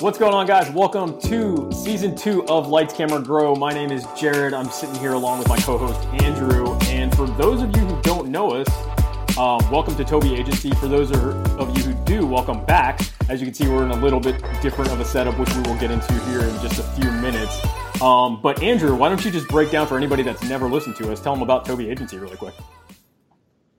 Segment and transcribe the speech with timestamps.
[0.00, 0.70] What's going on, guys?
[0.70, 3.56] Welcome to season two of Lights Camera Grow.
[3.56, 4.54] My name is Jared.
[4.54, 6.78] I'm sitting here along with my co host, Andrew.
[6.82, 8.68] And for those of you who don't know us,
[9.36, 10.70] um, welcome to Tobe Agency.
[10.76, 13.00] For those of you who do, welcome back.
[13.28, 15.62] As you can see, we're in a little bit different of a setup, which we
[15.62, 17.60] will get into here in just a few minutes.
[18.00, 21.10] Um, but Andrew, why don't you just break down for anybody that's never listened to
[21.10, 22.54] us, tell them about Tobe Agency really quick.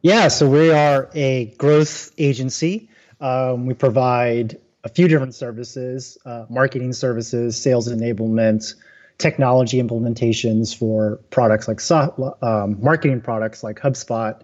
[0.01, 2.89] Yeah, so we are a growth agency.
[3.21, 8.75] Um, we provide a few different services, uh, marketing services, sales enablement,
[9.17, 11.79] technology implementations for products like
[12.41, 14.41] um, marketing products like HubSpot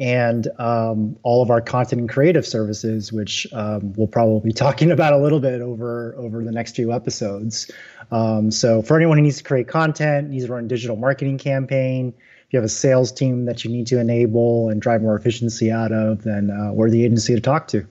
[0.00, 4.90] and um, all of our content and creative services, which um, we'll probably be talking
[4.90, 7.70] about a little bit over over the next few episodes.
[8.10, 11.38] Um, so, for anyone who needs to create content, needs to run a digital marketing
[11.38, 15.16] campaign, if you have a sales team that you need to enable and drive more
[15.16, 17.86] efficiency out of, then uh, we're the agency to talk to.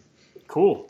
[0.47, 0.89] Cool.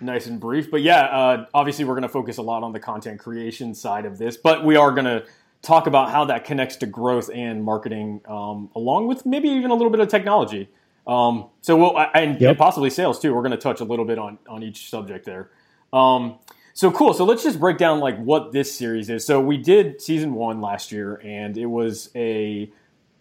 [0.00, 2.80] Nice and brief, but yeah, uh, obviously we're going to focus a lot on the
[2.80, 5.24] content creation side of this, but we are going to
[5.62, 9.74] talk about how that connects to growth and marketing, um, along with maybe even a
[9.74, 10.68] little bit of technology.
[11.06, 12.50] Um, so we'll and, yep.
[12.50, 13.34] and, possibly sales too.
[13.34, 15.50] We're going to touch a little bit on on each subject there.
[15.92, 16.38] Um,
[16.72, 17.14] so cool.
[17.14, 19.24] So let's just break down like what this series is.
[19.26, 22.70] So we did season one last year, and it was a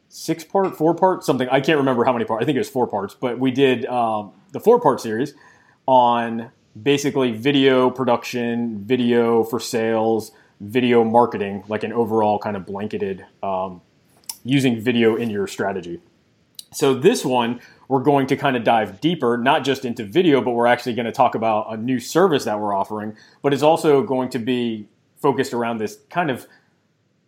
[0.09, 1.47] six part, four part, something.
[1.49, 2.43] I can't remember how many parts.
[2.43, 5.33] I think it was four parts, but we did um, the four part series
[5.85, 13.25] on basically video production, video for sales, video marketing, like an overall kind of blanketed
[13.41, 13.81] um,
[14.43, 15.99] using video in your strategy.
[16.71, 20.51] So this one, we're going to kind of dive deeper, not just into video, but
[20.51, 24.01] we're actually going to talk about a new service that we're offering, but it's also
[24.01, 24.87] going to be
[25.21, 26.47] focused around this kind of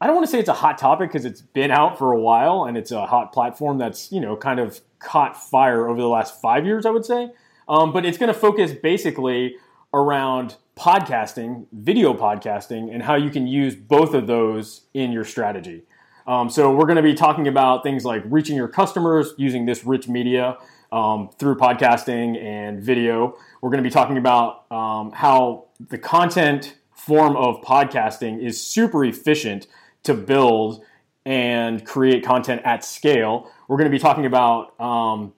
[0.02, 2.20] I don't want to say it's a hot topic because it's been out for a
[2.20, 6.08] while and it's a hot platform that's, you know, kind of caught fire over the
[6.08, 7.32] last five years, I would say.
[7.68, 9.56] Um, but it's going to focus basically
[9.94, 15.84] around podcasting, video podcasting, and how you can use both of those in your strategy.
[16.28, 19.86] Um, so we're going to be talking about things like reaching your customers using this
[19.86, 20.58] rich media
[20.92, 23.38] um, through podcasting and video.
[23.62, 29.06] We're going to be talking about um, how the content form of podcasting is super
[29.06, 29.68] efficient
[30.04, 30.84] to build
[31.25, 33.52] and create content at scale.
[33.68, 35.34] We're going to be talking about um,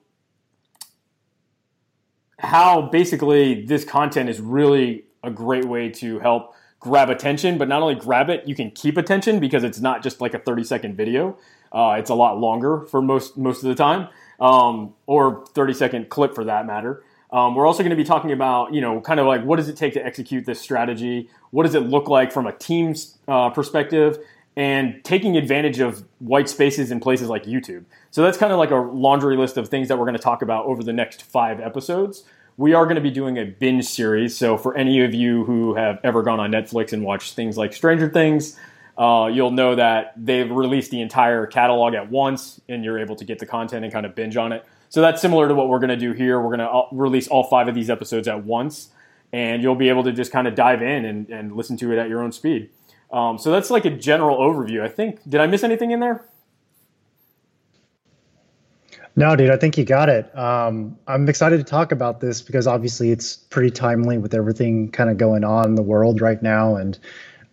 [2.38, 7.82] how basically this content is really a great way to help grab attention, but not
[7.82, 10.96] only grab it, you can keep attention because it's not just like a 30 second
[10.96, 11.36] video.
[11.72, 14.08] Uh, it's a lot longer for most most of the time,
[14.40, 17.02] um, or 30 second clip for that matter.
[17.30, 19.68] Um, we're also going to be talking about, you know, kind of like what does
[19.68, 21.28] it take to execute this strategy?
[21.50, 24.18] What does it look like from a team's uh, perspective?
[24.58, 27.84] And taking advantage of white spaces in places like YouTube.
[28.10, 30.42] So that's kind of like a laundry list of things that we're going to talk
[30.42, 32.24] about over the next five episodes
[32.58, 34.36] we are going to be doing a binge series.
[34.36, 37.72] So for any of you who have ever gone on Netflix and watched things like
[37.72, 38.58] Stranger Things,
[38.98, 43.24] uh, you'll know that they've released the entire catalog at once, and you're able to
[43.24, 44.66] get the content and kind of binge on it.
[44.88, 46.40] So that's similar to what we're going to do here.
[46.40, 48.88] We're going to uh, release all five of these episodes at once,
[49.32, 51.98] and you'll be able to just kind of dive in and, and listen to it
[51.98, 52.70] at your own speed.
[53.10, 54.82] Um, so that's like a general overview.
[54.82, 55.20] I think.
[55.28, 56.24] Did I miss anything in there?
[59.18, 60.32] No, dude, I think you got it.
[60.38, 65.10] Um, I'm excited to talk about this because obviously it's pretty timely with everything kind
[65.10, 66.76] of going on in the world right now.
[66.76, 66.96] And,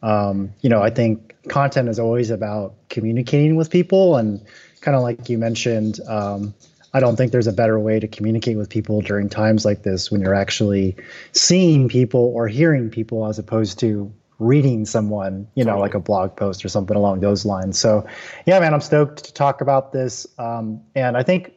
[0.03, 4.15] um, you know, I think content is always about communicating with people.
[4.15, 4.45] And
[4.81, 6.53] kind of like you mentioned, um,
[6.93, 10.11] I don't think there's a better way to communicate with people during times like this
[10.11, 10.95] when you're actually
[11.31, 16.35] seeing people or hearing people as opposed to reading someone, you know, like a blog
[16.35, 17.79] post or something along those lines.
[17.79, 18.05] So,
[18.45, 20.27] yeah, man, I'm stoked to talk about this.
[20.37, 21.53] Um, and I think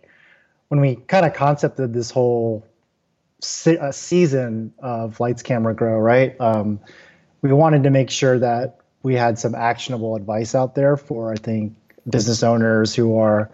[0.68, 2.66] when we kind of concepted this whole
[3.40, 6.40] se- uh, season of Lights Camera Grow, right?
[6.40, 6.80] Um,
[7.42, 11.36] we wanted to make sure that we had some actionable advice out there for I
[11.36, 11.74] think
[12.08, 13.50] business owners who are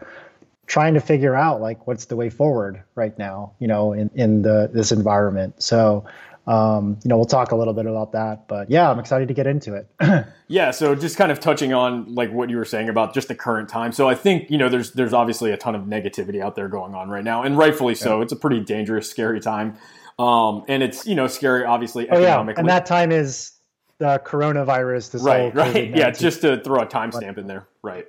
[0.67, 4.43] trying to figure out like what's the way forward right now, you know, in in
[4.43, 5.63] the this environment.
[5.63, 6.07] So
[6.47, 8.49] um, you know, we'll talk a little bit about that.
[8.49, 9.89] But yeah, I'm excited to get into it.
[10.49, 13.35] yeah, so just kind of touching on like what you were saying about just the
[13.35, 13.93] current time.
[13.93, 16.95] So I think you know there's there's obviously a ton of negativity out there going
[16.95, 18.19] on right now, and rightfully so.
[18.19, 18.25] Yeah.
[18.25, 19.79] It's a pretty dangerous, scary time,
[20.19, 22.21] um, and it's you know scary, obviously oh.
[22.21, 22.47] Yeah.
[22.57, 23.53] And that time is
[23.99, 25.13] the coronavirus.
[25.13, 25.97] This right, right.
[25.97, 28.07] Yeah, just to throw a timestamp in there, right.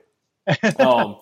[0.80, 1.18] um,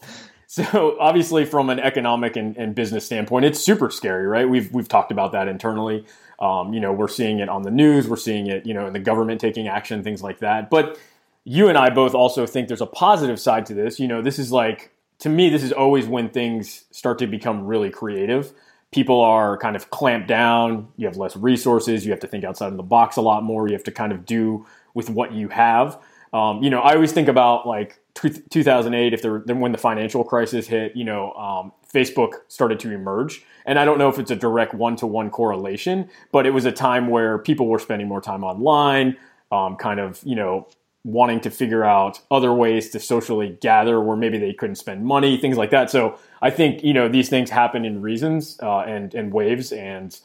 [0.54, 4.48] so obviously, from an economic and, and, business standpoint, it's super scary, right?
[4.48, 6.06] We've we've talked about that internally.
[6.40, 8.94] Um, you know, we're seeing it on the news, we're seeing it, you know, in
[8.94, 10.70] the government taking action, things like that.
[10.70, 11.00] But
[11.44, 14.00] you and I both also think there's a positive side to this.
[14.00, 17.66] You know, this is like to me, this is always when things start to become
[17.66, 18.54] really creative
[18.94, 20.88] people are kind of clamped down.
[20.98, 22.06] You have less resources.
[22.06, 23.68] You have to think outside of the box a lot more.
[23.68, 26.00] You have to kind of do with what you have.
[26.32, 30.24] Um, you know, I always think about like 2008, if there, then when the financial
[30.24, 33.44] crisis hit, you know, um, Facebook started to emerge.
[33.66, 36.66] And I don't know if it's a direct one to one correlation, but it was
[36.66, 39.18] a time where people were spending more time online,
[39.52, 40.68] um, kind of, you know,
[41.06, 45.38] wanting to figure out other ways to socially gather where maybe they couldn't spend money,
[45.38, 45.90] things like that.
[45.92, 49.72] So I think, you know, these things happen in reasons uh, and, and waves.
[49.72, 50.18] And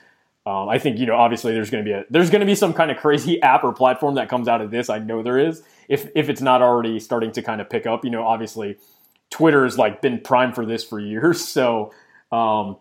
[0.49, 2.55] um, I think, you know, obviously there's going to be a, there's going to be
[2.55, 4.89] some kind of crazy app or platform that comes out of this.
[4.89, 8.03] I know there is if, if it's not already starting to kind of pick up,
[8.03, 8.79] you know, obviously
[9.29, 11.47] Twitter's like been primed for this for years.
[11.47, 11.93] So,
[12.33, 12.79] um,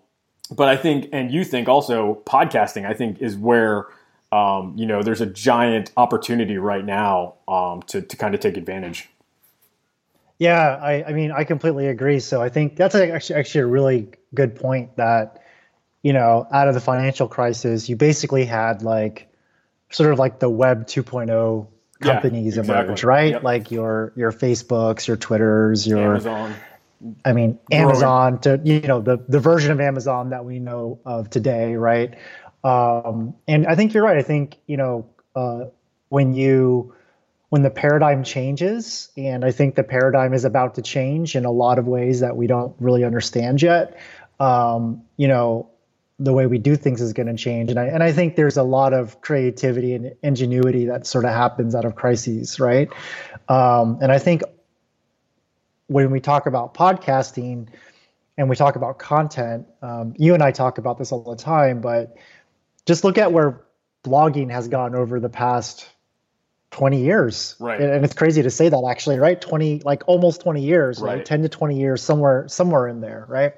[0.49, 3.87] but I think, and you think also podcasting, I think is where,
[4.31, 8.55] um, you know, there's a giant opportunity right now um, to, to kind of take
[8.55, 9.09] advantage.
[10.39, 12.21] Yeah, I, I mean, I completely agree.
[12.21, 15.43] So I think that's actually actually a really good point that,
[16.07, 19.27] you know, out of the financial crisis, you basically had like
[19.89, 21.67] sort of like the web 2.0
[21.99, 22.85] companies yeah, exactly.
[22.85, 23.31] emerge, right?
[23.33, 23.43] Yep.
[23.43, 26.55] Like your your Facebooks, your Twitters, your Amazon.
[27.25, 31.29] I mean, Amazon to you know the the version of Amazon that we know of
[31.29, 32.15] today, right?
[32.63, 34.17] Um, and I think you're right.
[34.17, 35.65] I think you know uh,
[36.07, 36.95] when you
[37.49, 41.51] when the paradigm changes, and I think the paradigm is about to change in a
[41.51, 43.99] lot of ways that we don't really understand yet.
[44.39, 45.69] Um, you know,
[46.19, 48.57] the way we do things is going to change, and I and I think there's
[48.57, 52.89] a lot of creativity and ingenuity that sort of happens out of crises, right?
[53.47, 54.43] Um, and I think
[55.87, 57.67] when we talk about podcasting
[58.37, 61.81] and we talk about content, um, you and I talk about this all the time,
[61.81, 62.17] but
[62.85, 63.61] just look at where
[64.03, 65.89] blogging has gone over the past
[66.71, 67.55] 20 years.
[67.59, 67.79] Right.
[67.79, 69.39] And it's crazy to say that actually, right?
[69.39, 71.17] 20, like almost 20 years, right?
[71.17, 71.25] right?
[71.25, 73.53] 10 to 20 years, somewhere, somewhere in there, right?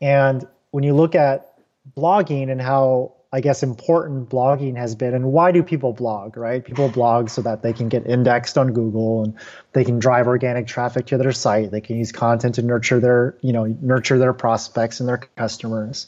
[0.00, 1.47] And when you look at
[1.96, 6.64] blogging and how I guess important blogging has been and why do people blog, right?
[6.64, 9.34] People blog so that they can get indexed on Google and
[9.74, 11.70] they can drive organic traffic to their site.
[11.70, 16.06] They can use content to nurture their, you know, nurture their prospects and their customers.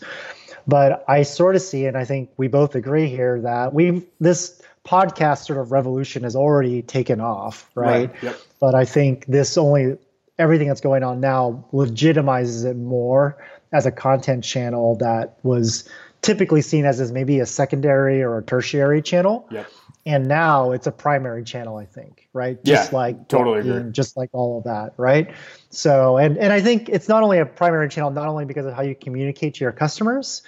[0.66, 4.62] But I sort of see, and I think we both agree here that we've this
[4.86, 8.10] podcast sort of revolution has already taken off, right?
[8.10, 8.22] right.
[8.22, 8.40] Yep.
[8.60, 9.98] But I think this only
[10.38, 13.36] everything that's going on now legitimizes it more
[13.72, 15.88] as a content channel that was
[16.22, 19.46] typically seen as, as maybe a secondary or a tertiary channel.
[19.50, 19.70] Yep.
[20.06, 22.62] And now it's a primary channel, I think, right?
[22.64, 23.92] Just yeah, like totally agree.
[23.92, 25.30] just like all of that, right?
[25.68, 28.72] So, and and I think it's not only a primary channel, not only because of
[28.74, 30.42] how you communicate to your customers,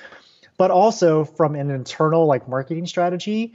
[0.57, 3.53] but also from an internal like marketing strategy.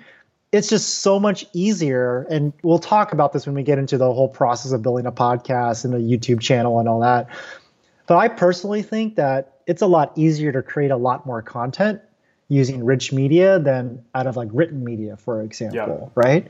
[0.51, 4.13] It's just so much easier, and we'll talk about this when we get into the
[4.13, 7.27] whole process of building a podcast and a YouTube channel and all that.
[8.07, 12.01] But I personally think that it's a lot easier to create a lot more content
[12.47, 16.21] using rich media than out of like written media, for example, yeah.
[16.23, 16.47] right?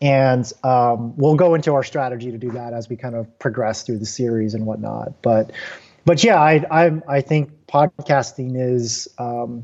[0.00, 3.82] And um, we'll go into our strategy to do that as we kind of progress
[3.82, 5.22] through the series and whatnot.
[5.22, 5.52] But,
[6.04, 9.62] but yeah, I I, I think podcasting is um,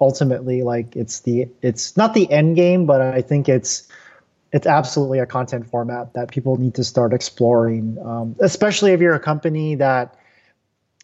[0.00, 3.88] ultimately like it's the it's not the end game, but I think it's
[4.52, 9.14] it's absolutely a content format that people need to start exploring, um, especially if you're
[9.14, 10.16] a company that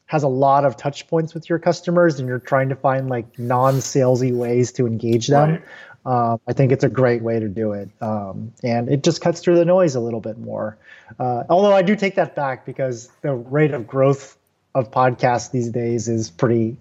[0.09, 3.39] has a lot of touch points with your customers and you're trying to find like
[3.39, 5.63] non-salesy ways to engage them
[6.07, 6.33] right.
[6.33, 7.89] um, i think it's a great way to do it.
[8.01, 10.77] Um, and it just cuts through the noise a little bit more.
[11.19, 14.37] Uh, although i do take that back because the rate of growth
[14.75, 16.77] of podcasts these days is pretty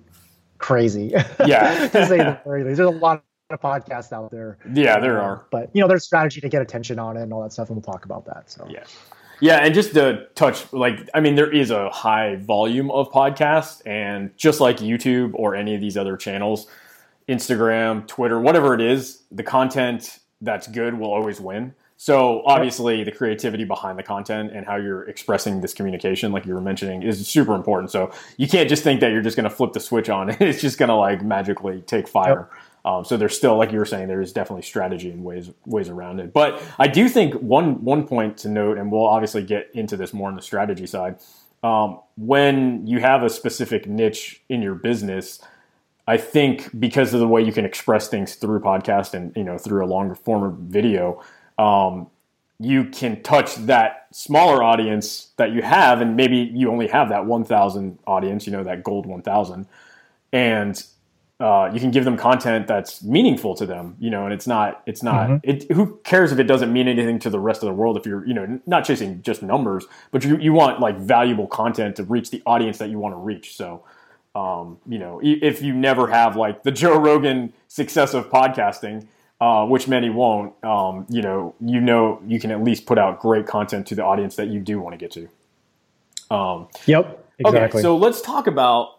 [0.58, 1.14] crazy.
[1.46, 1.88] Yeah.
[1.92, 2.78] To say the very least.
[2.78, 4.58] There's a lot of podcasts out there.
[4.74, 5.46] Yeah there are.
[5.52, 7.76] But you know there's strategy to get attention on it and all that stuff and
[7.76, 8.66] we'll talk about that so.
[8.70, 8.84] Yeah
[9.40, 13.82] yeah, and just to touch, like, I mean, there is a high volume of podcasts,
[13.86, 16.68] and just like YouTube or any of these other channels,
[17.30, 21.74] Instagram, Twitter, whatever it is, the content that's good will always win.
[21.98, 26.54] So obviously, the creativity behind the content and how you're expressing this communication, like you
[26.54, 27.90] were mentioning, is super important.
[27.90, 30.42] So you can't just think that you're just going to flip the switch on and
[30.48, 32.50] it's just going to like magically take fire.
[32.52, 32.62] Yep.
[32.88, 35.90] Um, so there's still, like you were saying, there is definitely strategy and ways ways
[35.90, 36.32] around it.
[36.32, 40.14] But I do think one one point to note, and we'll obviously get into this
[40.14, 41.18] more on the strategy side.
[41.64, 45.42] Um, when you have a specific niche in your business,
[46.08, 49.58] I think because of the way you can express things through podcast and you know
[49.58, 51.22] through a longer form of video,
[51.58, 52.08] um,
[52.58, 57.26] you can touch that smaller audience that you have, and maybe you only have that
[57.26, 59.68] 1,000 audience, you know, that gold 1,000,
[60.32, 60.84] and
[61.40, 64.82] uh, you can give them content that's meaningful to them, you know, and it's not,
[64.86, 65.50] it's not, mm-hmm.
[65.50, 68.06] it, who cares if it doesn't mean anything to the rest of the world if
[68.06, 72.04] you're, you know, not chasing just numbers, but you, you want like valuable content to
[72.04, 73.56] reach the audience that you want to reach.
[73.56, 73.84] So,
[74.36, 79.08] Um, you know, if you never have like the Joe Rogan success of podcasting,
[79.42, 83.20] uh, which many won't, um, you know, you know, you can at least put out
[83.20, 85.28] great content to the audience that you do want to get to.
[86.30, 87.26] Um, yep.
[87.40, 87.80] Exactly.
[87.80, 88.97] Okay, so let's talk about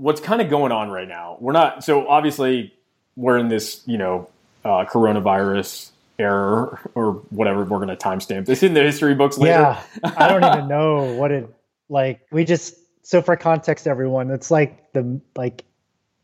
[0.00, 1.36] what's kind of going on right now.
[1.40, 2.74] We're not so obviously
[3.16, 4.30] we're in this, you know,
[4.64, 9.78] uh, coronavirus error or whatever we're going to timestamp this in the history books later.
[10.02, 11.54] Yeah, I don't even know what it
[11.88, 12.20] like.
[12.32, 15.64] We just so for context, everyone, it's like the like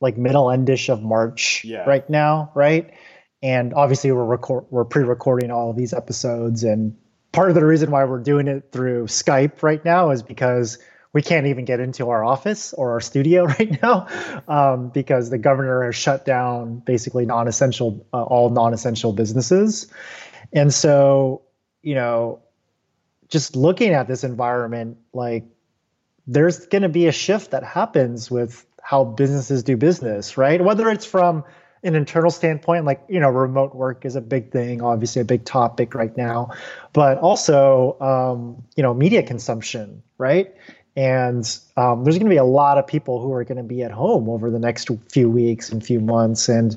[0.00, 1.84] like middle endish of March yeah.
[1.84, 2.90] right now, right?
[3.42, 6.96] And obviously, we're record we're pre-recording all of these episodes, and
[7.32, 10.78] part of the reason why we're doing it through Skype right now is because
[11.16, 14.06] we can't even get into our office or our studio right now
[14.48, 19.90] um, because the governor has shut down basically non-essential uh, all non-essential businesses.
[20.52, 21.40] And so
[21.80, 22.42] you know
[23.28, 25.44] just looking at this environment like
[26.26, 30.62] there's going to be a shift that happens with how businesses do business right?
[30.62, 31.44] Whether it's from
[31.82, 35.46] an internal standpoint like you know remote work is a big thing obviously a big
[35.46, 36.50] topic right now
[36.92, 40.54] but also um, you know media consumption right
[40.96, 43.82] and um, there's going to be a lot of people who are going to be
[43.82, 46.48] at home over the next few weeks and few months.
[46.48, 46.74] And,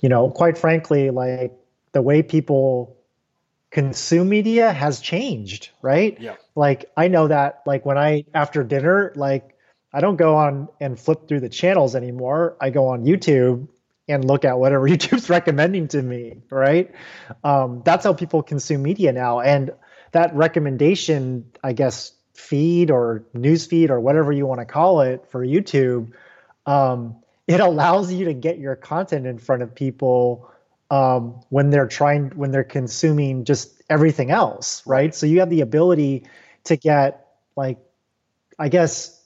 [0.00, 1.52] you know, quite frankly, like
[1.92, 2.96] the way people
[3.70, 6.20] consume media has changed, right?
[6.20, 6.36] Yeah.
[6.54, 9.56] Like I know that like when I after dinner, like
[9.92, 12.56] I don't go on and flip through the channels anymore.
[12.60, 13.68] I go on YouTube
[14.06, 16.94] and look at whatever YouTube's recommending to me, right?
[17.42, 19.40] Um, that's how people consume media now.
[19.40, 19.70] And
[20.12, 25.26] that recommendation, I guess, feed or news feed or whatever you want to call it
[25.28, 26.12] for YouTube,
[26.66, 27.16] um,
[27.46, 30.50] it allows you to get your content in front of people
[30.90, 35.14] um, when they're trying when they're consuming just everything else, right?
[35.14, 36.26] So you have the ability
[36.64, 37.26] to get
[37.56, 37.78] like,
[38.58, 39.16] I guess,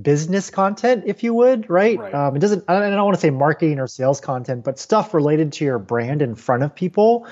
[0.00, 1.98] business content, if you would, right?
[1.98, 2.14] right.
[2.14, 2.64] Um, it doesn't.
[2.68, 6.22] I don't want to say marketing or sales content, but stuff related to your brand
[6.22, 7.26] in front of people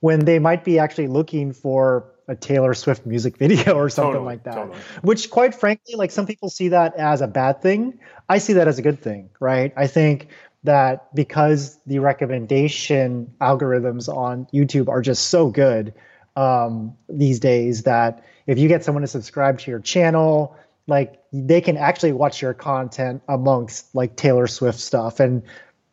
[0.00, 4.26] when they might be actually looking for a Taylor Swift music video or something totally,
[4.26, 4.54] like that.
[4.54, 4.78] Totally.
[5.02, 7.98] Which, quite frankly, like some people see that as a bad thing.
[8.28, 9.72] I see that as a good thing, right?
[9.76, 10.28] I think
[10.64, 15.94] that because the recommendation algorithms on YouTube are just so good
[16.34, 20.56] um, these days that if you get someone to subscribe to your channel,
[20.86, 25.20] like they can actually watch your content amongst like Taylor Swift stuff.
[25.20, 25.42] And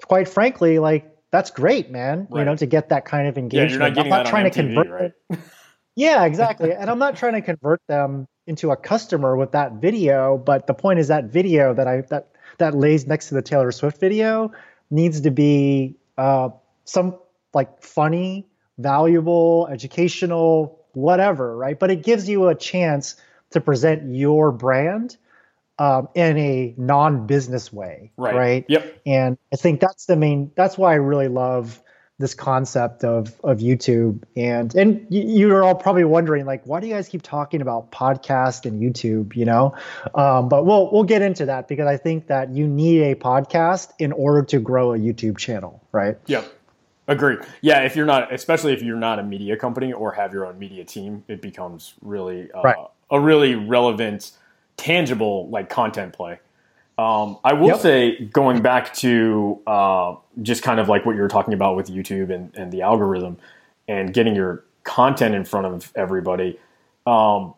[0.06, 2.28] quite frankly, like that's great, man.
[2.30, 2.42] Right.
[2.42, 3.72] You know, to get that kind of engagement.
[3.72, 5.40] Yeah, you're not I'm not trying MTV, to convert right?
[5.96, 6.72] Yeah, exactly.
[6.74, 10.74] and I'm not trying to convert them into a customer with that video, but the
[10.74, 14.52] point is that video that I that that lays next to the Taylor Swift video
[14.90, 16.50] needs to be uh,
[16.86, 17.18] some
[17.54, 18.48] like funny,
[18.78, 21.80] valuable, educational, whatever, right?
[21.80, 23.16] But it gives you a chance
[23.52, 25.18] to present your brand
[25.80, 28.36] um, in a non-business way, right.
[28.36, 28.66] right?
[28.68, 29.02] Yep.
[29.06, 30.52] And I think that's the main.
[30.56, 31.82] That's why I really love
[32.24, 34.24] this concept of of YouTube.
[34.36, 38.66] And and you're all probably wondering like why do you guys keep talking about podcast
[38.66, 39.76] and YouTube you know?
[40.16, 43.92] Um, but we'll we'll get into that because I think that you need a podcast
[44.00, 46.18] in order to grow a YouTube channel right?
[46.28, 46.52] Yep
[47.08, 50.46] agree Yeah, if you're not, especially if you're not a media company or have your
[50.46, 52.78] own media team, it becomes really uh, right.
[53.12, 54.32] a really relevant,
[54.78, 56.40] tangible like content play.
[56.98, 57.80] Um, I will yep.
[57.80, 61.88] say, going back to uh, just kind of like what you were talking about with
[61.88, 63.38] YouTube and, and the algorithm
[63.88, 66.60] and getting your content in front of everybody.
[67.08, 67.56] Um,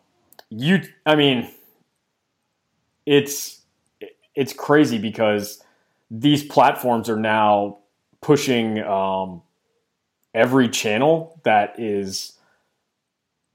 [0.48, 1.50] you, I mean,
[3.04, 3.60] it's
[4.34, 5.62] it's crazy because
[6.10, 7.78] these platforms are now
[8.20, 9.42] pushing um,
[10.34, 12.35] every channel that is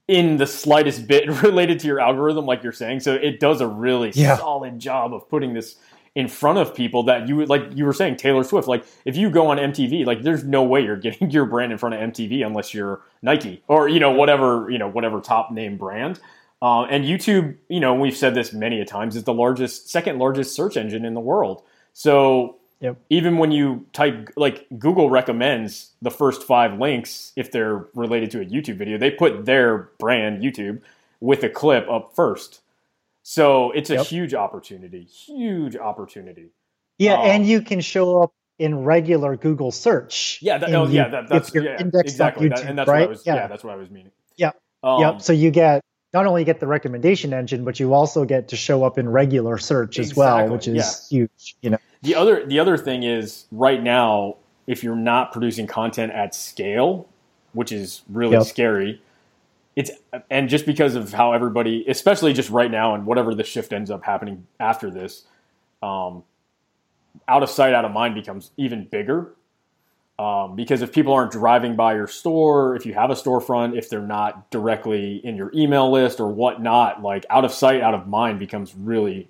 [0.07, 2.99] in the slightest bit related to your algorithm, like you're saying.
[3.01, 4.37] So it does a really yeah.
[4.37, 5.75] solid job of putting this
[6.13, 9.15] in front of people that you would like you were saying Taylor Swift like if
[9.15, 12.01] you go on MTV like there's no way you're getting your brand in front of
[12.01, 16.19] MTV unless you're Nike or you know whatever you know whatever top name brand
[16.61, 20.19] uh, and YouTube you know we've said this many a times is the largest second
[20.19, 22.97] largest search engine in the world so Yep.
[23.11, 28.41] Even when you type, like Google recommends the first five links if they're related to
[28.41, 30.81] a YouTube video, they put their brand YouTube
[31.19, 32.61] with a clip up first.
[33.23, 34.07] So it's a yep.
[34.07, 36.49] huge opportunity, huge opportunity.
[36.97, 40.39] Yeah, um, and you can show up in regular Google search.
[40.41, 43.01] Yeah, that, oh, yeah, that, that's yeah, exactly, YouTube, that, and that's right?
[43.01, 43.25] what I was.
[43.25, 43.35] Yeah.
[43.35, 43.47] yeah.
[43.47, 44.11] that's what I was meaning.
[44.37, 45.21] Yeah, um, yep.
[45.21, 45.83] So you get
[46.13, 49.57] not only get the recommendation engine, but you also get to show up in regular
[49.57, 51.17] search as well, which is yeah.
[51.17, 51.55] huge.
[51.61, 51.77] You know.
[52.01, 54.37] The other the other thing is right now,
[54.67, 57.07] if you're not producing content at scale,
[57.53, 58.45] which is really yep.
[58.45, 59.01] scary,
[59.75, 59.91] it's
[60.29, 63.89] and just because of how everybody, especially just right now and whatever the shift ends
[63.89, 65.25] up happening after this,
[65.81, 66.23] um,
[67.27, 69.33] out of sight, out of mind becomes even bigger.
[70.21, 73.89] Um, because if people aren't driving by your store, if you have a storefront, if
[73.89, 78.07] they're not directly in your email list or whatnot, like out of sight, out of
[78.07, 79.29] mind becomes really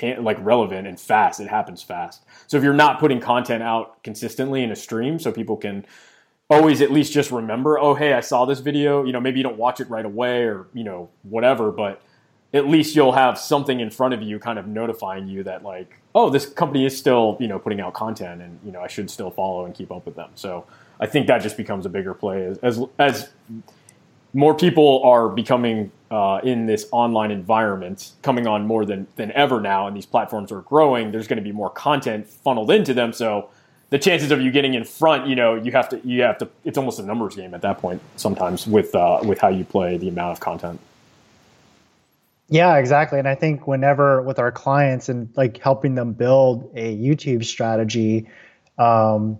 [0.00, 1.40] like relevant and fast.
[1.40, 2.22] It happens fast.
[2.46, 5.84] So if you're not putting content out consistently in a stream, so people can
[6.48, 9.04] always at least just remember, oh hey, I saw this video.
[9.04, 12.00] You know, maybe you don't watch it right away or you know whatever, but
[12.54, 16.00] at least you'll have something in front of you kind of notifying you that like
[16.14, 19.10] oh this company is still you know putting out content and you know i should
[19.10, 20.30] still follow and keep up with them.
[20.36, 20.64] So
[21.00, 23.28] i think that just becomes a bigger play as as, as
[24.32, 29.60] more people are becoming uh, in this online environment coming on more than than ever
[29.60, 33.12] now and these platforms are growing there's going to be more content funneled into them.
[33.12, 33.50] So
[33.90, 36.48] the chances of you getting in front you know you have to you have to
[36.64, 39.96] it's almost a numbers game at that point sometimes with uh, with how you play
[39.96, 40.80] the amount of content
[42.48, 43.18] yeah, exactly.
[43.18, 48.28] And I think whenever with our clients and like helping them build a YouTube strategy,
[48.78, 49.38] um,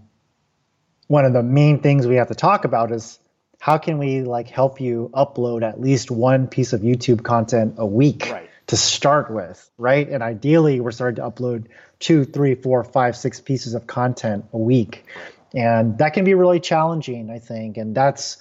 [1.06, 3.18] one of the main things we have to talk about is
[3.60, 7.86] how can we like help you upload at least one piece of YouTube content a
[7.86, 8.50] week right.
[8.66, 10.08] to start with, right?
[10.08, 11.66] And ideally, we're starting to upload
[11.98, 15.06] two, three, four, five, six pieces of content a week,
[15.54, 17.76] and that can be really challenging, I think.
[17.76, 18.36] And that's,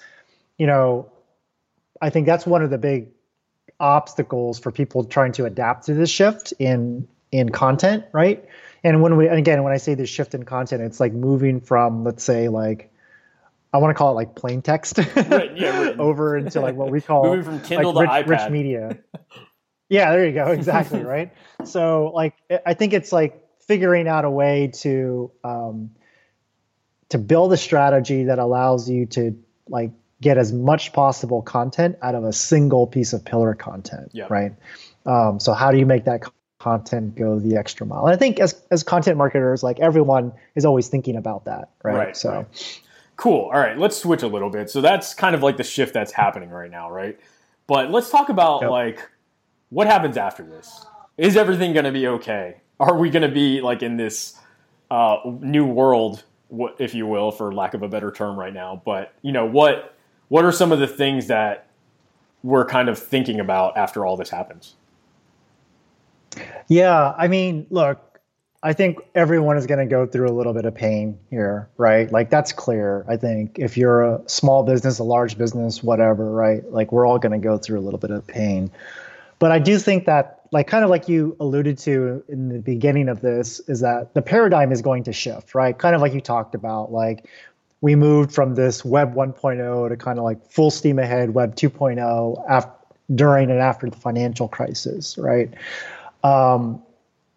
[0.58, 1.10] you know,
[2.02, 3.13] I think that's one of the big
[3.80, 8.44] obstacles for people trying to adapt to this shift in in content, right?
[8.82, 11.60] And when we and again, when I say this shift in content, it's like moving
[11.60, 12.92] from let's say like
[13.72, 17.00] I want to call it like plain text right, yeah, over into like what we
[17.00, 18.44] call moving from Kindle like, to rich, iPad.
[18.44, 18.98] rich media.
[19.88, 20.46] yeah, there you go.
[20.48, 21.32] Exactly right.
[21.64, 25.90] so like I think it's like figuring out a way to um,
[27.08, 29.36] to build a strategy that allows you to
[29.68, 29.90] like
[30.24, 34.30] get as much possible content out of a single piece of pillar content, yep.
[34.30, 34.52] right?
[35.04, 36.22] Um, so how do you make that
[36.58, 38.06] content go the extra mile?
[38.06, 41.94] And I think as as content marketers, like everyone is always thinking about that, right?
[41.94, 42.30] right so.
[42.30, 42.80] Right.
[43.16, 43.42] Cool.
[43.42, 44.70] All right, let's switch a little bit.
[44.70, 47.16] So that's kind of like the shift that's happening right now, right?
[47.68, 48.70] But let's talk about yep.
[48.70, 49.08] like
[49.68, 50.84] what happens after this.
[51.16, 52.56] Is everything going to be okay?
[52.80, 54.36] Are we going to be like in this
[54.90, 56.24] uh, new world,
[56.80, 58.82] if you will, for lack of a better term, right now?
[58.84, 59.93] But you know what
[60.28, 61.68] what are some of the things that
[62.42, 64.74] we're kind of thinking about after all this happens?
[66.68, 68.20] Yeah, I mean, look,
[68.62, 72.10] I think everyone is going to go through a little bit of pain here, right?
[72.10, 73.04] Like that's clear.
[73.06, 76.64] I think if you're a small business, a large business, whatever, right?
[76.72, 78.70] Like we're all going to go through a little bit of pain.
[79.38, 83.10] But I do think that like kind of like you alluded to in the beginning
[83.10, 85.76] of this is that the paradigm is going to shift, right?
[85.76, 87.28] Kind of like you talked about like
[87.84, 92.42] we moved from this web 1.0 to kind of like full steam ahead web 2.0
[92.48, 92.72] after,
[93.14, 95.52] during and after the financial crisis right
[96.22, 96.82] um,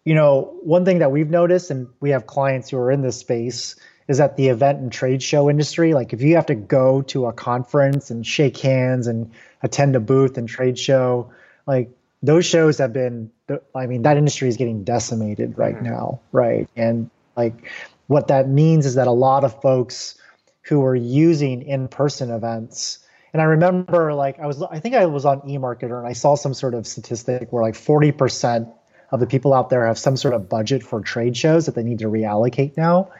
[0.06, 3.18] you know one thing that we've noticed and we have clients who are in this
[3.18, 3.76] space
[4.08, 7.26] is that the event and trade show industry like if you have to go to
[7.26, 9.30] a conference and shake hands and
[9.62, 11.30] attend a booth and trade show
[11.66, 11.90] like
[12.22, 13.30] those shows have been
[13.74, 15.92] i mean that industry is getting decimated right mm-hmm.
[15.92, 17.70] now right and like
[18.06, 20.14] what that means is that a lot of folks
[20.68, 22.98] who were using in-person events.
[23.32, 26.34] And I remember like I was I think I was on eMarketer and I saw
[26.34, 28.72] some sort of statistic where like 40%
[29.10, 31.82] of the people out there have some sort of budget for trade shows that they
[31.82, 33.10] need to reallocate now.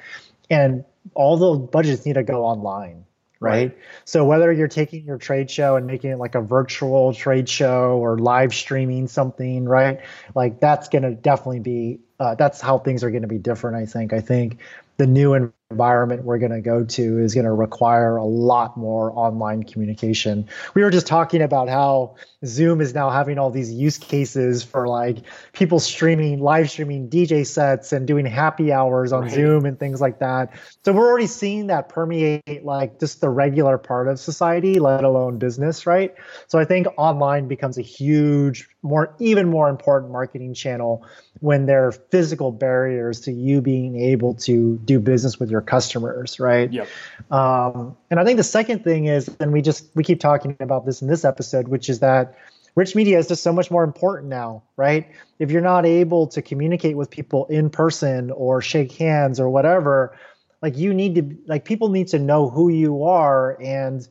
[0.50, 0.84] And
[1.14, 3.04] all the budgets need to go online.
[3.40, 3.78] Right?
[4.04, 7.96] So whether you're taking your trade show and making it like a virtual trade show
[7.96, 10.00] or live streaming something, right?
[10.34, 13.76] Like that's going to definitely be uh, that's how things are going to be different.
[13.76, 14.12] I think.
[14.12, 14.58] I think
[14.96, 15.34] the new
[15.70, 20.48] environment we're going to go to is going to require a lot more online communication.
[20.72, 22.14] We were just talking about how
[22.46, 25.18] Zoom is now having all these use cases for like
[25.52, 29.30] people streaming, live streaming DJ sets and doing happy hours on right.
[29.30, 30.58] Zoom and things like that.
[30.86, 35.36] So we're already seeing that permeate like just the regular part of society, let alone
[35.36, 36.14] business, right?
[36.46, 41.04] So I think online becomes a huge, more even more important marketing channel
[41.40, 46.40] when there are physical barriers to you being able to do business with your customers,
[46.40, 46.72] right?
[46.72, 46.88] Yep.
[47.30, 50.86] Um, and I think the second thing is, and we just we keep talking about
[50.86, 52.36] this in this episode, which is that
[52.74, 55.10] rich media is just so much more important now, right?
[55.38, 60.16] If you're not able to communicate with people in person or shake hands or whatever,
[60.62, 64.06] like you need to like people need to know who you are and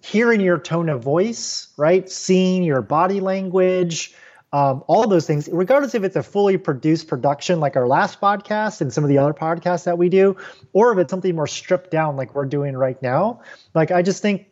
[0.00, 2.08] hearing your tone of voice, right?
[2.10, 4.14] Seeing your body language,
[4.52, 8.80] um, all those things, regardless if it's a fully produced production like our last podcast
[8.80, 10.36] and some of the other podcasts that we do,
[10.72, 13.42] or if it's something more stripped down like we're doing right now.
[13.74, 14.46] Like, I just think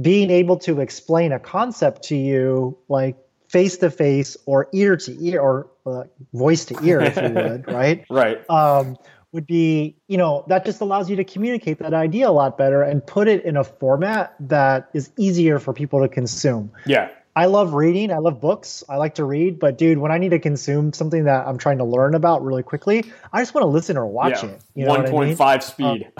[0.00, 3.16] being able to explain a concept to you, like
[3.48, 7.66] face to face or ear to ear or uh, voice to ear, if you would,
[7.72, 8.04] right?
[8.10, 8.48] Right.
[8.50, 8.96] Um,
[9.32, 12.82] would be, you know, that just allows you to communicate that idea a lot better
[12.82, 16.72] and put it in a format that is easier for people to consume.
[16.86, 17.10] Yeah.
[17.38, 18.10] I love reading.
[18.10, 18.82] I love books.
[18.88, 21.78] I like to read, but dude, when I need to consume something that I'm trying
[21.78, 24.50] to learn about really quickly, I just want to listen or watch yeah.
[24.50, 24.60] it.
[24.74, 25.60] You know 1.5 I mean?
[25.60, 26.10] speed.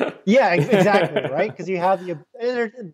[0.00, 1.52] Um, yeah, exactly, right?
[1.52, 2.18] Because you have the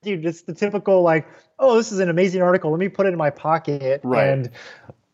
[0.02, 1.26] dude, it's the typical like,
[1.58, 2.70] oh, this is an amazing article.
[2.72, 4.28] Let me put it in my pocket, right.
[4.28, 4.50] and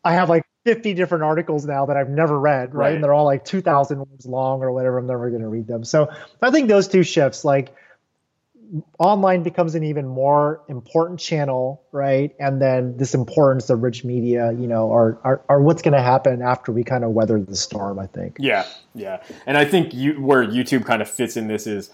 [0.03, 2.87] I have like 50 different articles now that I've never read, right?
[2.87, 2.95] right.
[2.95, 4.97] And they're all like 2,000 words long or whatever.
[4.97, 5.85] I'm never going to read them.
[5.85, 6.09] So
[6.41, 7.73] I think those two shifts, like
[8.99, 12.35] online becomes an even more important channel, right?
[12.39, 16.01] And then this importance of rich media, you know, are are, are what's going to
[16.01, 17.99] happen after we kind of weather the storm.
[17.99, 18.37] I think.
[18.39, 21.91] Yeah, yeah, and I think you where YouTube kind of fits in this is.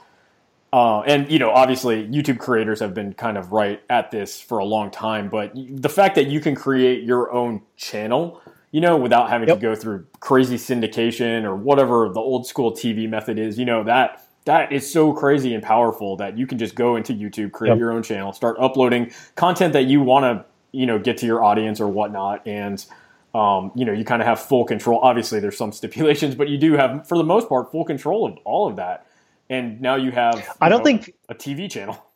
[0.71, 4.57] Uh, and you know, obviously, YouTube creators have been kind of right at this for
[4.57, 5.29] a long time.
[5.29, 9.57] But the fact that you can create your own channel, you know, without having yep.
[9.57, 13.83] to go through crazy syndication or whatever the old school TV method is, you know,
[13.83, 17.71] that that is so crazy and powerful that you can just go into YouTube, create
[17.71, 17.79] yep.
[17.79, 21.43] your own channel, start uploading content that you want to, you know, get to your
[21.43, 22.85] audience or whatnot, and
[23.33, 24.99] um, you know, you kind of have full control.
[24.99, 28.37] Obviously, there's some stipulations, but you do have, for the most part, full control of
[28.45, 29.07] all of that.
[29.49, 30.35] And now you have.
[30.35, 32.03] You I don't know, think a TV channel.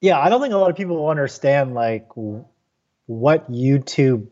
[0.00, 2.08] Yeah, I don't think a lot of people understand like
[3.06, 4.26] what YouTube.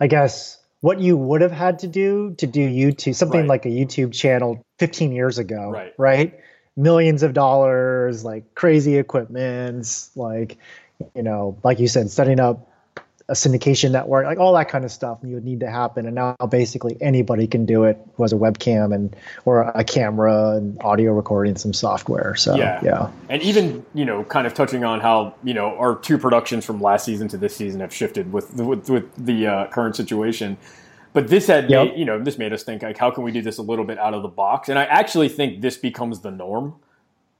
[0.00, 3.48] I guess what you would have had to do to do YouTube, something right.
[3.48, 5.94] like a YouTube channel 15 years ago, right?
[5.98, 6.40] Right,
[6.76, 10.58] millions of dollars, like crazy equipment, like
[11.14, 12.72] you know, like you said, setting up
[13.28, 16.06] a syndication network, like all that kind of stuff you would need to happen.
[16.06, 20.52] And now basically anybody can do it who has a webcam and or a camera
[20.52, 22.36] and audio recording, some software.
[22.36, 23.10] So yeah, yeah.
[23.28, 26.80] And even you know, kind of touching on how you know our two productions from
[26.80, 30.56] last season to this season have shifted with with, with the uh, current situation.
[31.16, 31.86] But this had, yep.
[31.86, 33.86] made, you know, this made us think like, how can we do this a little
[33.86, 34.68] bit out of the box?
[34.68, 36.74] And I actually think this becomes the norm.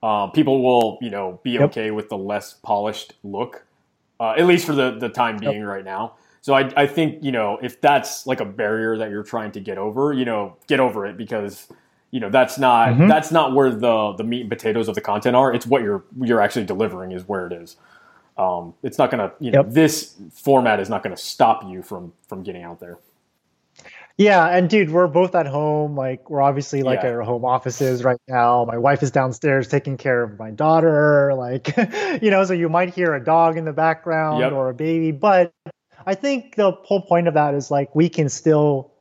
[0.02, 1.60] Uh, people will, you know, be yep.
[1.64, 3.66] okay with the less polished look
[4.18, 5.66] uh, at least for the, the time being yep.
[5.66, 6.14] right now.
[6.40, 9.60] So I, I think, you know, if that's like a barrier that you're trying to
[9.60, 11.68] get over, you know, get over it because,
[12.12, 13.08] you know, that's not, mm-hmm.
[13.08, 15.52] that's not where the, the meat and potatoes of the content are.
[15.52, 17.76] It's what you're, you're actually delivering is where it is.
[18.38, 22.14] Um, it's not to, you know, this format is not going to stop you from,
[22.26, 22.96] from getting out there.
[24.18, 25.94] Yeah, and dude, we're both at home.
[25.94, 27.10] Like we're obviously like yeah.
[27.10, 28.64] our home offices right now.
[28.64, 31.34] My wife is downstairs taking care of my daughter.
[31.34, 31.76] Like,
[32.22, 34.52] you know, so you might hear a dog in the background yep.
[34.52, 35.12] or a baby.
[35.12, 35.52] But
[36.06, 38.92] I think the whole point of that is like we can still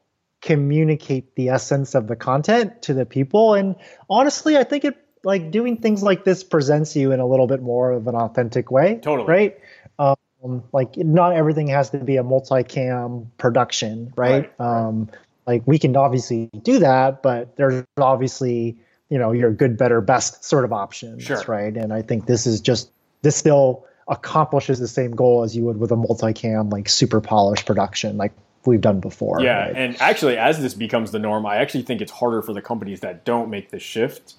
[0.41, 3.53] communicate the essence of the content to the people.
[3.53, 3.75] And
[4.09, 7.61] honestly, I think it like doing things like this presents you in a little bit
[7.61, 8.99] more of an authentic way.
[9.01, 9.27] Totally.
[9.27, 9.57] Right.
[9.97, 10.15] Um,
[10.45, 14.51] um, like not everything has to be a multicam production, right?
[14.59, 14.65] right.
[14.65, 15.09] Um,
[15.47, 18.77] like we can obviously do that, but there's obviously
[19.09, 21.43] you know your good, better, best sort of options, sure.
[21.47, 21.75] right?
[21.75, 25.77] And I think this is just this still accomplishes the same goal as you would
[25.77, 28.33] with a multicam like super polished production, like
[28.65, 29.41] we've done before.
[29.41, 29.75] Yeah, right?
[29.75, 33.01] and actually, as this becomes the norm, I actually think it's harder for the companies
[33.01, 34.35] that don't make the shift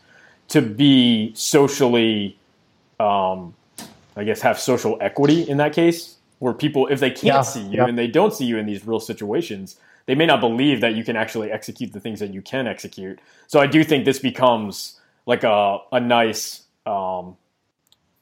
[0.49, 2.39] to be socially
[3.01, 3.55] um,
[4.17, 7.63] I guess, have social equity in that case, where people, if they can't yeah, see
[7.63, 7.87] you yeah.
[7.87, 9.77] and they don't see you in these real situations,
[10.07, 13.21] they may not believe that you can actually execute the things that you can execute.
[13.47, 17.37] So I do think this becomes like a, a nice um,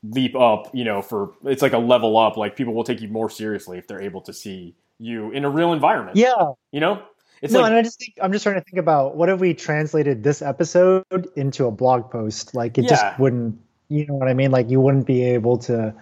[0.03, 2.37] leap up, you know, for it's like a level up.
[2.37, 5.51] Like people will take you more seriously if they're able to see you in a
[5.51, 6.17] real environment.
[6.17, 6.53] Yeah.
[6.73, 7.03] You know?
[7.43, 9.39] It's no, like, and I just think I'm just trying to think about what if
[9.39, 11.05] we translated this episode
[11.37, 12.55] into a blog post?
[12.55, 12.91] Like it yeah.
[12.91, 14.51] just wouldn't you know what I mean?
[14.51, 15.95] Like you wouldn't be able to.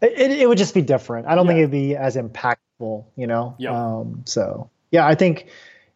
[0.00, 1.26] It, it would just be different.
[1.26, 1.50] I don't yeah.
[1.50, 3.04] think it'd be as impactful.
[3.16, 3.54] You know.
[3.58, 3.70] Yeah.
[3.70, 5.48] Um, so yeah, I think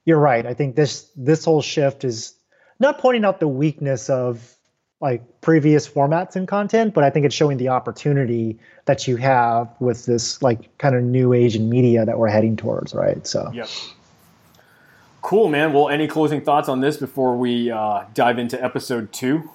[0.04, 0.46] you're right.
[0.46, 2.34] I think this this whole shift is
[2.78, 4.56] not pointing out the weakness of
[5.00, 9.68] like previous formats and content, but I think it's showing the opportunity that you have
[9.80, 13.26] with this like kind of new age in media that we're heading towards, right?
[13.26, 13.50] So.
[13.52, 13.68] Yep.
[15.20, 15.72] Cool, man.
[15.72, 19.50] Well, any closing thoughts on this before we uh, dive into episode two?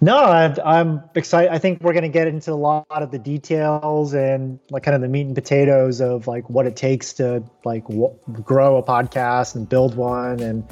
[0.00, 1.52] No, I'm, I'm excited.
[1.52, 4.94] I think we're going to get into a lot of the details and like kind
[4.94, 8.82] of the meat and potatoes of like what it takes to like w- grow a
[8.82, 10.64] podcast and build one, and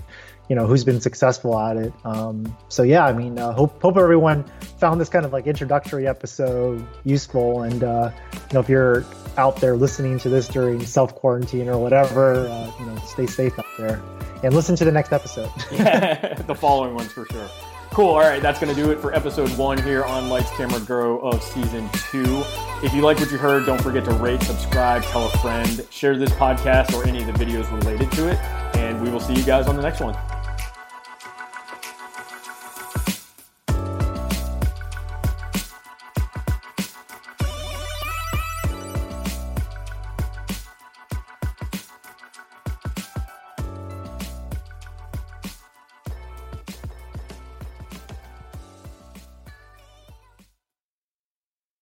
[0.49, 1.93] you know who's been successful at it.
[2.05, 4.45] Um, so yeah, I mean, uh, hope hope everyone
[4.79, 9.05] found this kind of like introductory episode useful, and uh, you know if you're
[9.39, 13.59] out there listening to this during self quarantine or whatever, uh, you know, stay safe
[13.59, 14.03] out there
[14.43, 15.51] and listen to the next episode.
[15.71, 17.49] yeah, the following ones for sure.
[17.93, 18.09] Cool.
[18.09, 21.19] All right, that's going to do it for episode one here on Lights Camera Grow
[21.19, 22.43] of season two.
[22.83, 26.17] If you like what you heard, don't forget to rate, subscribe, tell a friend, share
[26.17, 28.39] this podcast or any of the videos related to it,
[28.77, 30.17] and we will see you guys on the next one.